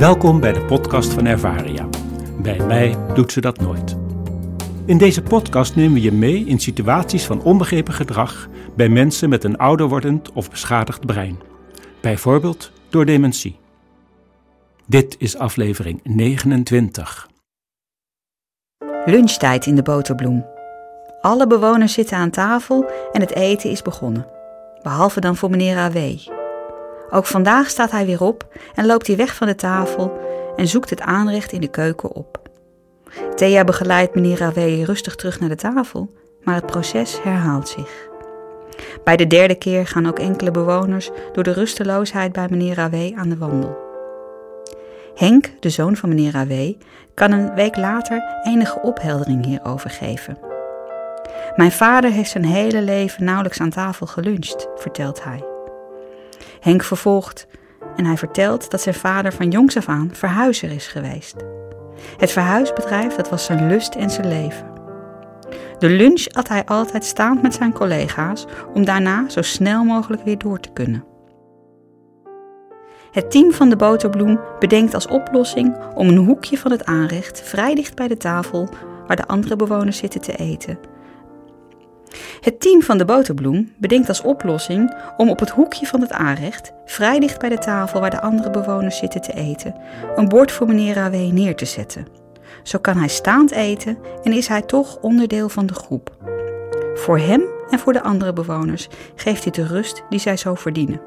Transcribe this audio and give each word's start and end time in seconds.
Welkom 0.00 0.40
bij 0.40 0.52
de 0.52 0.64
podcast 0.64 1.12
van 1.12 1.26
Ervaria. 1.26 1.88
Bij 2.42 2.58
mij 2.66 2.96
doet 3.14 3.32
ze 3.32 3.40
dat 3.40 3.60
nooit. 3.60 3.96
In 4.86 4.98
deze 4.98 5.22
podcast 5.22 5.76
nemen 5.76 5.92
we 5.92 6.00
je 6.00 6.12
mee 6.12 6.44
in 6.44 6.58
situaties 6.58 7.24
van 7.24 7.42
onbegrepen 7.42 7.94
gedrag 7.94 8.48
bij 8.76 8.88
mensen 8.88 9.28
met 9.28 9.44
een 9.44 9.56
ouder 9.56 9.88
wordend 9.88 10.32
of 10.32 10.50
beschadigd 10.50 11.06
brein. 11.06 11.40
Bijvoorbeeld 12.00 12.72
door 12.88 13.04
dementie. 13.04 13.58
Dit 14.86 15.16
is 15.18 15.36
aflevering 15.36 16.00
29. 16.02 17.28
Lunchtijd 19.04 19.66
in 19.66 19.74
de 19.74 19.82
boterbloem. 19.82 20.46
Alle 21.20 21.46
bewoners 21.46 21.92
zitten 21.92 22.16
aan 22.16 22.30
tafel 22.30 22.90
en 23.12 23.20
het 23.20 23.34
eten 23.34 23.70
is 23.70 23.82
begonnen. 23.82 24.26
Behalve 24.82 25.20
dan 25.20 25.36
voor 25.36 25.50
meneer 25.50 25.76
A.W. 25.76 25.98
Ook 27.10 27.26
vandaag 27.26 27.68
staat 27.68 27.90
hij 27.90 28.06
weer 28.06 28.22
op 28.22 28.46
en 28.74 28.86
loopt 28.86 29.06
hij 29.06 29.16
weg 29.16 29.34
van 29.34 29.46
de 29.46 29.54
tafel 29.54 30.18
en 30.56 30.68
zoekt 30.68 30.90
het 30.90 31.00
aanrecht 31.00 31.52
in 31.52 31.60
de 31.60 31.68
keuken 31.68 32.12
op. 32.12 32.40
Thea 33.34 33.64
begeleidt 33.64 34.14
meneer 34.14 34.42
A.W. 34.42 34.84
rustig 34.84 35.14
terug 35.14 35.40
naar 35.40 35.48
de 35.48 35.54
tafel, 35.54 36.14
maar 36.42 36.54
het 36.54 36.66
proces 36.66 37.22
herhaalt 37.22 37.68
zich. 37.68 38.08
Bij 39.04 39.16
de 39.16 39.26
derde 39.26 39.54
keer 39.54 39.86
gaan 39.86 40.06
ook 40.06 40.18
enkele 40.18 40.50
bewoners 40.50 41.10
door 41.32 41.42
de 41.42 41.52
rusteloosheid 41.52 42.32
bij 42.32 42.46
meneer 42.50 42.78
A.W. 42.78 42.94
aan 43.16 43.28
de 43.28 43.36
wandel. 43.36 43.88
Henk, 45.14 45.50
de 45.60 45.70
zoon 45.70 45.96
van 45.96 46.08
meneer 46.08 46.36
A.W., 46.36 46.72
kan 47.14 47.32
een 47.32 47.54
week 47.54 47.76
later 47.76 48.22
enige 48.42 48.80
opheldering 48.82 49.44
hierover 49.44 49.90
geven. 49.90 50.38
Mijn 51.56 51.72
vader 51.72 52.10
heeft 52.10 52.30
zijn 52.30 52.44
hele 52.44 52.82
leven 52.82 53.24
nauwelijks 53.24 53.60
aan 53.60 53.70
tafel 53.70 54.06
geluncht, 54.06 54.68
vertelt 54.76 55.24
hij. 55.24 55.44
Henk 56.60 56.82
vervolgt 56.82 57.46
en 57.96 58.04
hij 58.04 58.16
vertelt 58.16 58.70
dat 58.70 58.80
zijn 58.80 58.94
vader 58.94 59.32
van 59.32 59.50
jongs 59.50 59.76
af 59.76 59.88
aan 59.88 60.10
verhuizer 60.12 60.70
is 60.70 60.86
geweest. 60.86 61.36
Het 62.16 62.30
verhuisbedrijf 62.30 63.14
dat 63.14 63.28
was 63.28 63.44
zijn 63.44 63.68
lust 63.68 63.94
en 63.94 64.10
zijn 64.10 64.28
leven. 64.28 64.68
De 65.78 65.88
lunch 65.88 66.26
at 66.26 66.48
hij 66.48 66.64
altijd 66.64 67.04
staand 67.04 67.42
met 67.42 67.54
zijn 67.54 67.72
collega's 67.72 68.46
om 68.74 68.84
daarna 68.84 69.28
zo 69.28 69.42
snel 69.42 69.84
mogelijk 69.84 70.24
weer 70.24 70.38
door 70.38 70.60
te 70.60 70.72
kunnen. 70.72 71.04
Het 73.10 73.30
team 73.30 73.52
van 73.52 73.68
de 73.68 73.76
boterbloem 73.76 74.40
bedenkt 74.58 74.94
als 74.94 75.06
oplossing 75.06 75.76
om 75.94 76.08
een 76.08 76.16
hoekje 76.16 76.58
van 76.58 76.70
het 76.70 76.84
aanrecht 76.84 77.40
vrij 77.40 77.74
dicht 77.74 77.94
bij 77.94 78.08
de 78.08 78.16
tafel 78.16 78.68
waar 79.06 79.16
de 79.16 79.26
andere 79.26 79.56
bewoners 79.56 79.96
zitten 79.96 80.20
te 80.20 80.36
eten 80.36 80.89
het 82.40 82.60
team 82.60 82.82
van 82.82 82.98
de 82.98 83.04
boterbloem 83.04 83.72
bedenkt 83.76 84.08
als 84.08 84.22
oplossing 84.22 84.94
om 85.16 85.30
op 85.30 85.38
het 85.38 85.50
hoekje 85.50 85.86
van 85.86 86.00
het 86.00 86.12
aanrecht, 86.12 86.72
vrij 86.84 87.20
dicht 87.20 87.40
bij 87.40 87.48
de 87.48 87.58
tafel 87.58 88.00
waar 88.00 88.10
de 88.10 88.20
andere 88.20 88.50
bewoners 88.50 88.96
zitten 88.96 89.20
te 89.20 89.32
eten, 89.32 89.74
een 90.16 90.28
bord 90.28 90.52
voor 90.52 90.66
meneer 90.66 90.98
A.W. 90.98 91.14
neer 91.14 91.56
te 91.56 91.64
zetten. 91.64 92.06
Zo 92.62 92.78
kan 92.78 92.96
hij 92.96 93.08
staand 93.08 93.50
eten 93.50 93.98
en 94.22 94.32
is 94.32 94.48
hij 94.48 94.62
toch 94.62 94.98
onderdeel 95.00 95.48
van 95.48 95.66
de 95.66 95.74
groep. 95.74 96.16
Voor 96.94 97.18
hem 97.18 97.42
en 97.70 97.78
voor 97.78 97.92
de 97.92 98.02
andere 98.02 98.32
bewoners 98.32 98.88
geeft 99.14 99.42
hij 99.42 99.52
de 99.52 99.66
rust 99.66 100.02
die 100.08 100.20
zij 100.20 100.36
zo 100.36 100.54
verdienen. 100.54 101.00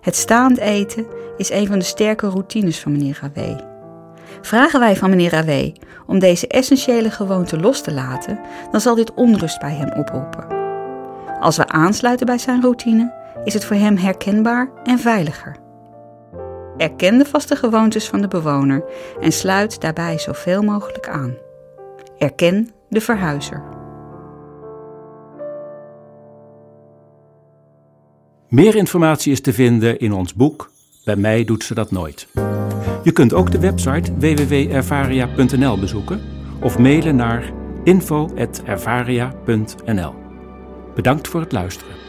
Het 0.00 0.16
staand 0.16 0.58
eten 0.58 1.06
is 1.36 1.50
een 1.50 1.66
van 1.66 1.78
de 1.78 1.84
sterke 1.84 2.28
routines 2.28 2.80
van 2.80 2.92
meneer 2.92 3.20
A.W. 3.24 3.72
Vragen 4.44 4.80
wij 4.80 4.96
van 4.96 5.10
meneer 5.10 5.34
A.W. 5.34 5.50
om 6.06 6.18
deze 6.18 6.46
essentiële 6.46 7.10
gewoonte 7.10 7.60
los 7.60 7.82
te 7.82 7.92
laten, 7.92 8.40
dan 8.70 8.80
zal 8.80 8.94
dit 8.94 9.14
onrust 9.14 9.60
bij 9.60 9.74
hem 9.74 9.92
oproepen. 9.92 10.46
Als 11.40 11.56
we 11.56 11.68
aansluiten 11.68 12.26
bij 12.26 12.38
zijn 12.38 12.60
routine, 12.60 13.12
is 13.44 13.54
het 13.54 13.64
voor 13.64 13.76
hem 13.76 13.96
herkenbaar 13.96 14.70
en 14.84 14.98
veiliger. 14.98 15.56
Erken 16.76 17.18
de 17.18 17.24
vaste 17.24 17.56
gewoontes 17.56 18.08
van 18.08 18.20
de 18.20 18.28
bewoner 18.28 18.84
en 19.20 19.32
sluit 19.32 19.80
daarbij 19.80 20.18
zoveel 20.18 20.62
mogelijk 20.62 21.08
aan. 21.08 21.34
Erken 22.18 22.70
de 22.88 23.00
verhuizer. 23.00 23.62
Meer 28.48 28.74
informatie 28.74 29.32
is 29.32 29.40
te 29.40 29.52
vinden 29.52 29.98
in 29.98 30.12
ons 30.12 30.34
boek 30.34 30.70
Bij 31.04 31.16
mij 31.16 31.44
doet 31.44 31.64
ze 31.64 31.74
dat 31.74 31.90
nooit. 31.90 32.28
Je 33.04 33.12
kunt 33.12 33.34
ook 33.34 33.50
de 33.50 33.58
website 33.58 34.12
www.ervaria.nl 34.18 35.78
bezoeken 35.78 36.20
of 36.60 36.78
mailen 36.78 37.16
naar 37.16 37.52
info.ervaria.nl. 37.82 40.14
Bedankt 40.94 41.28
voor 41.28 41.40
het 41.40 41.52
luisteren. 41.52 42.03